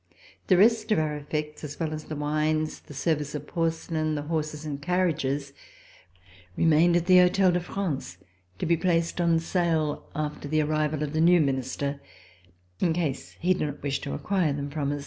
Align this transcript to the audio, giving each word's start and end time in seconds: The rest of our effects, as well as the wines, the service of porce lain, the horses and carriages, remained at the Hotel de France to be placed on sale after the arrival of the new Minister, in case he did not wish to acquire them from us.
The 0.47 0.57
rest 0.57 0.91
of 0.91 0.97
our 0.97 1.15
effects, 1.15 1.63
as 1.63 1.79
well 1.79 1.93
as 1.93 2.05
the 2.05 2.15
wines, 2.15 2.79
the 2.79 2.93
service 2.95 3.35
of 3.35 3.45
porce 3.45 3.91
lain, 3.91 4.15
the 4.15 4.23
horses 4.23 4.65
and 4.65 4.81
carriages, 4.81 5.53
remained 6.55 6.95
at 6.95 7.05
the 7.05 7.19
Hotel 7.19 7.51
de 7.51 7.59
France 7.59 8.17
to 8.57 8.65
be 8.65 8.75
placed 8.75 9.21
on 9.21 9.37
sale 9.37 10.09
after 10.15 10.47
the 10.47 10.61
arrival 10.63 11.03
of 11.03 11.13
the 11.13 11.21
new 11.21 11.39
Minister, 11.39 12.01
in 12.79 12.93
case 12.93 13.35
he 13.41 13.53
did 13.53 13.61
not 13.67 13.83
wish 13.83 14.01
to 14.01 14.13
acquire 14.15 14.53
them 14.53 14.71
from 14.71 14.91
us. 14.91 14.99